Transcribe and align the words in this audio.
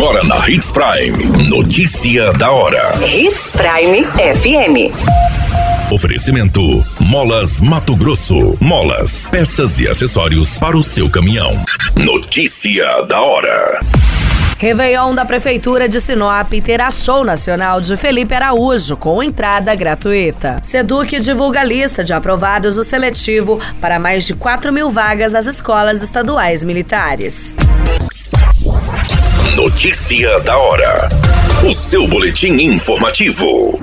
Agora 0.00 0.24
na 0.24 0.48
Hits 0.48 0.70
Prime. 0.70 1.46
Notícia 1.46 2.32
da 2.32 2.50
hora. 2.50 2.90
Hits 3.06 3.50
Prime 3.52 4.02
FM. 4.06 5.92
Oferecimento: 5.92 6.82
Molas 6.98 7.60
Mato 7.60 7.94
Grosso. 7.94 8.56
Molas, 8.58 9.26
peças 9.26 9.78
e 9.78 9.86
acessórios 9.86 10.56
para 10.56 10.74
o 10.74 10.82
seu 10.82 11.10
caminhão. 11.10 11.52
Notícia 11.94 13.02
da 13.02 13.20
hora. 13.20 13.78
Réveillon 14.56 15.14
da 15.14 15.26
Prefeitura 15.26 15.86
de 15.86 16.00
Sinop 16.00 16.50
terá 16.64 16.90
show 16.90 17.22
nacional 17.22 17.82
de 17.82 17.94
Felipe 17.94 18.34
Araújo 18.34 18.96
com 18.96 19.22
entrada 19.22 19.74
gratuita. 19.74 20.60
Seduc 20.62 21.20
divulga 21.20 21.60
a 21.60 21.64
lista 21.64 22.02
de 22.02 22.14
aprovados 22.14 22.76
do 22.76 22.84
seletivo 22.84 23.60
para 23.82 23.98
mais 23.98 24.24
de 24.24 24.32
4 24.32 24.72
mil 24.72 24.88
vagas 24.88 25.34
às 25.34 25.44
escolas 25.44 26.00
estaduais 26.00 26.64
militares. 26.64 27.54
Notícia 29.70 30.40
da 30.40 30.58
hora. 30.58 31.08
O 31.66 31.72
seu 31.72 32.06
boletim 32.06 32.54
informativo. 32.60 33.78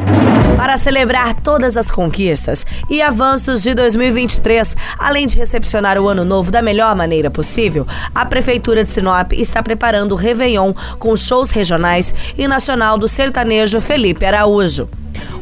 Para 0.58 0.78
celebrar 0.78 1.34
todas 1.34 1.78
as 1.78 1.90
conquistas 1.90 2.66
e 2.90 3.02
avanços 3.02 3.64
de 3.64 3.74
2023, 3.74 4.76
além 5.00 5.26
de 5.26 5.38
recepcionar 5.38 5.98
o 5.98 6.10
ano 6.10 6.26
novo 6.26 6.52
da 6.52 6.62
melhor 6.62 6.94
maneira 6.94 7.32
possível, 7.32 7.88
a 8.14 8.26
Prefeitura 8.26 8.84
de 8.84 8.90
Sinop 8.90 9.32
está 9.32 9.64
preparando 9.64 10.12
o 10.12 10.16
Réveillon 10.16 10.74
com 11.00 11.16
shows 11.16 11.52
regionais 11.52 12.14
e 12.38 12.48
nacional 12.50 12.98
do 12.98 13.08
sertanejo 13.08 13.80
Felipe 13.80 14.26
Araújo. 14.26 14.90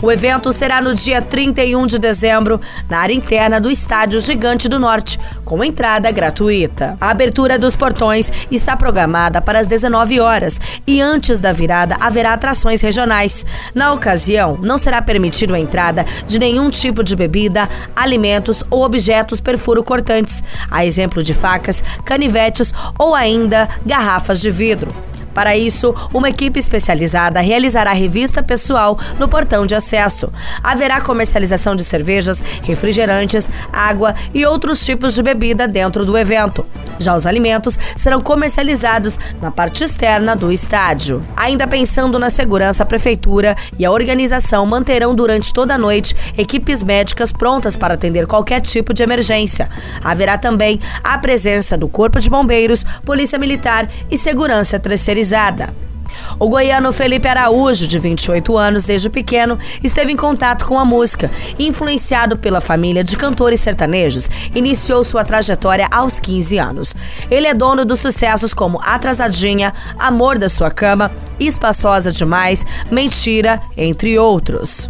O 0.01 0.11
evento 0.11 0.51
será 0.51 0.81
no 0.81 0.93
dia 0.93 1.21
31 1.21 1.87
de 1.87 1.97
dezembro, 1.97 2.59
na 2.89 2.99
área 2.99 3.13
interna 3.13 3.59
do 3.59 3.71
Estádio 3.71 4.19
Gigante 4.19 4.67
do 4.67 4.77
Norte, 4.77 5.17
com 5.43 5.63
entrada 5.63 6.11
gratuita. 6.11 6.97
A 6.99 7.09
abertura 7.09 7.57
dos 7.57 7.75
portões 7.75 8.31
está 8.51 8.75
programada 8.75 9.41
para 9.41 9.59
as 9.59 9.67
19 9.67 10.19
horas 10.19 10.59
e 10.85 11.01
antes 11.01 11.39
da 11.39 11.51
virada 11.51 11.95
haverá 11.99 12.33
atrações 12.33 12.81
regionais. 12.81 13.45
Na 13.73 13.93
ocasião, 13.93 14.57
não 14.61 14.77
será 14.77 15.01
permitido 15.01 15.55
a 15.55 15.59
entrada 15.59 16.05
de 16.27 16.37
nenhum 16.37 16.69
tipo 16.69 17.03
de 17.03 17.15
bebida, 17.15 17.69
alimentos 17.95 18.63
ou 18.69 18.83
objetos 18.83 19.39
perfuro 19.39 19.83
cortantes, 19.83 20.43
a 20.69 20.85
exemplo 20.85 21.23
de 21.23 21.33
facas, 21.33 21.81
canivetes 22.03 22.73
ou 22.99 23.15
ainda 23.15 23.69
garrafas 23.85 24.41
de 24.41 24.51
vidro. 24.51 24.93
Para 25.35 25.57
isso, 25.57 25.93
uma 26.13 26.29
equipe 26.29 26.57
especializada 26.57 27.41
realizará 27.41 27.91
revista 27.91 28.41
pessoal 28.41 28.97
no 29.19 29.27
portão 29.27 29.65
de 29.65 29.75
acesso. 29.75 30.31
Haverá 30.63 31.01
comercialização 31.01 31.75
de 31.75 31.83
cervejas, 31.83 32.41
refrigerantes, 32.63 33.51
água 33.71 34.15
e 34.33 34.45
outros 34.45 34.83
tipos 34.85 35.13
de 35.13 35.21
bebida 35.21 35.67
dentro 35.67 36.05
do 36.05 36.17
evento. 36.17 36.65
Já 36.99 37.15
os 37.15 37.25
alimentos 37.25 37.77
serão 37.95 38.21
comercializados 38.21 39.19
na 39.41 39.51
parte 39.51 39.83
externa 39.83 40.35
do 40.35 40.51
estádio. 40.51 41.25
Ainda 41.35 41.67
pensando 41.67 42.17
na 42.19 42.29
segurança, 42.29 42.83
a 42.83 42.85
prefeitura 42.85 43.55
e 43.77 43.85
a 43.85 43.91
organização 43.91 44.65
manterão 44.65 45.13
durante 45.13 45.53
toda 45.53 45.75
a 45.75 45.77
noite 45.77 46.15
equipes 46.37 46.83
médicas 46.83 47.31
prontas 47.31 47.75
para 47.75 47.93
atender 47.93 48.27
qualquer 48.27 48.61
tipo 48.61 48.93
de 48.93 49.03
emergência. 49.03 49.69
Haverá 50.03 50.37
também 50.37 50.79
a 51.03 51.17
presença 51.17 51.77
do 51.77 51.87
Corpo 51.87 52.19
de 52.19 52.29
Bombeiros, 52.29 52.85
Polícia 53.05 53.37
Militar 53.37 53.89
e 54.09 54.17
Segurança 54.17 54.79
Terceirizada 54.79 55.84
o 56.39 56.47
goiano 56.47 56.91
Felipe 56.91 57.27
Araújo, 57.27 57.87
de 57.87 57.99
28 57.99 58.57
anos, 58.57 58.83
desde 58.83 59.09
pequeno, 59.09 59.57
esteve 59.83 60.11
em 60.11 60.15
contato 60.15 60.65
com 60.65 60.77
a 60.79 60.85
música. 60.85 61.31
Influenciado 61.57 62.37
pela 62.37 62.61
família 62.61 63.03
de 63.03 63.17
cantores 63.17 63.61
sertanejos, 63.61 64.29
iniciou 64.53 65.03
sua 65.03 65.23
trajetória 65.23 65.87
aos 65.91 66.19
15 66.19 66.57
anos. 66.57 66.95
Ele 67.29 67.47
é 67.47 67.53
dono 67.53 67.85
dos 67.85 67.99
sucessos 67.99 68.53
como 68.53 68.81
Atrasadinha, 68.81 69.73
Amor 69.97 70.37
da 70.37 70.49
Sua 70.49 70.71
Cama, 70.71 71.11
Espaçosa 71.39 72.11
Demais, 72.11 72.65
Mentira, 72.91 73.61
entre 73.77 74.17
outros. 74.17 74.89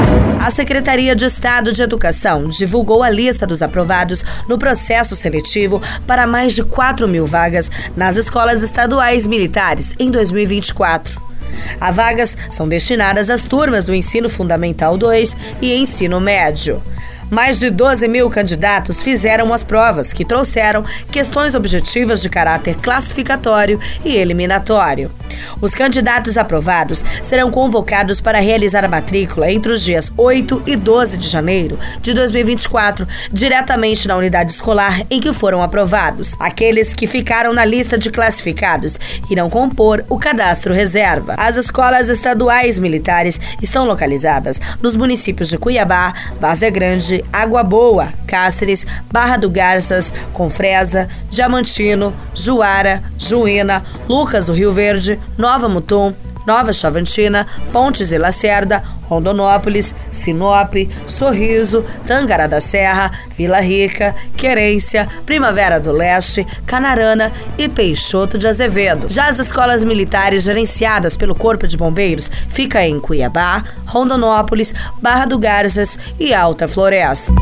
A 0.41 0.49
Secretaria 0.49 1.15
de 1.15 1.23
Estado 1.23 1.71
de 1.71 1.83
Educação 1.83 2.47
divulgou 2.47 3.03
a 3.03 3.11
lista 3.11 3.45
dos 3.45 3.61
aprovados 3.61 4.25
no 4.47 4.57
processo 4.57 5.15
seletivo 5.15 5.79
para 6.07 6.25
mais 6.25 6.55
de 6.55 6.63
4 6.63 7.07
mil 7.07 7.27
vagas 7.27 7.69
nas 7.95 8.15
escolas 8.15 8.63
estaduais 8.63 9.27
militares 9.27 9.95
em 9.99 10.09
2024. 10.09 11.21
As 11.79 11.95
vagas 11.95 12.35
são 12.49 12.67
destinadas 12.67 13.29
às 13.29 13.43
turmas 13.43 13.85
do 13.85 13.93
Ensino 13.93 14.29
Fundamental 14.29 14.97
2 14.97 15.37
e 15.61 15.75
Ensino 15.75 16.19
Médio. 16.19 16.81
Mais 17.31 17.59
de 17.59 17.69
12 17.69 18.09
mil 18.09 18.29
candidatos 18.29 19.01
fizeram 19.01 19.53
as 19.53 19.63
provas, 19.63 20.11
que 20.11 20.25
trouxeram 20.25 20.83
questões 21.09 21.55
objetivas 21.55 22.21
de 22.21 22.29
caráter 22.29 22.75
classificatório 22.75 23.79
e 24.03 24.17
eliminatório. 24.17 25.09
Os 25.61 25.73
candidatos 25.73 26.37
aprovados 26.37 27.05
serão 27.21 27.49
convocados 27.49 28.19
para 28.19 28.41
realizar 28.41 28.83
a 28.83 28.89
matrícula 28.89 29.49
entre 29.49 29.71
os 29.71 29.81
dias 29.81 30.11
8 30.17 30.63
e 30.65 30.75
12 30.75 31.17
de 31.17 31.29
janeiro 31.29 31.79
de 32.01 32.13
2024, 32.13 33.07
diretamente 33.31 34.09
na 34.09 34.17
unidade 34.17 34.51
escolar 34.51 35.01
em 35.09 35.21
que 35.21 35.31
foram 35.31 35.63
aprovados. 35.63 36.35
Aqueles 36.37 36.93
que 36.93 37.07
ficaram 37.07 37.53
na 37.53 37.63
lista 37.63 37.97
de 37.97 38.09
classificados 38.09 38.99
irão 39.29 39.49
compor 39.49 40.03
o 40.09 40.19
cadastro 40.19 40.73
reserva. 40.73 41.35
As 41.37 41.55
escolas 41.55 42.09
estaduais 42.09 42.77
militares 42.77 43.39
estão 43.61 43.85
localizadas 43.85 44.59
nos 44.81 44.97
municípios 44.97 45.47
de 45.47 45.57
Cuiabá, 45.57 46.13
Várzea 46.41 46.69
Grande, 46.69 47.20
Água 47.31 47.63
Boa, 47.63 48.13
Cáceres, 48.27 48.85
Barra 49.11 49.37
do 49.37 49.49
Garças, 49.49 50.13
Confresa, 50.33 51.07
Diamantino, 51.29 52.13
Juara, 52.33 53.03
Juína, 53.17 53.83
Lucas 54.07 54.47
do 54.47 54.53
Rio 54.53 54.71
Verde, 54.73 55.19
Nova 55.37 55.67
Mutum, 55.67 56.13
Nova 56.45 56.73
Chavantina, 56.73 57.47
Pontes 57.71 58.11
e 58.11 58.17
Lacerda, 58.17 58.83
Rondonópolis, 59.11 59.93
Sinop, 60.09 60.73
Sorriso, 61.05 61.85
Tangará 62.05 62.47
da 62.47 62.61
Serra, 62.61 63.11
Vila 63.37 63.59
Rica, 63.59 64.15
Querência, 64.37 65.07
Primavera 65.25 65.79
do 65.79 65.91
Leste, 65.91 66.47
Canarana 66.65 67.31
e 67.57 67.67
Peixoto 67.67 68.37
de 68.37 68.47
Azevedo. 68.47 69.07
Já 69.09 69.27
as 69.27 69.37
escolas 69.37 69.83
militares 69.83 70.43
gerenciadas 70.43 71.17
pelo 71.17 71.35
Corpo 71.35 71.67
de 71.67 71.77
Bombeiros 71.77 72.31
ficam 72.49 72.81
em 72.81 72.99
Cuiabá, 72.99 73.63
Rondonópolis, 73.85 74.73
Barra 75.01 75.25
do 75.25 75.37
Garças 75.37 75.99
e 76.19 76.33
Alta 76.33 76.67
Floresta. 76.67 77.33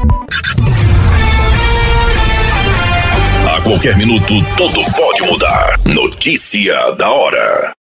A 3.56 3.62
qualquer 3.62 3.96
minuto, 3.96 4.34
tudo 4.58 4.84
pode 4.92 5.24
mudar. 5.24 5.80
Notícia 5.86 6.92
da 6.98 7.10
hora. 7.12 7.79